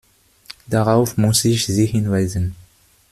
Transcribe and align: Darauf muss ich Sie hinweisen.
Darauf 0.65 1.15
muss 1.17 1.45
ich 1.45 1.67
Sie 1.67 1.85
hinweisen. 1.85 2.55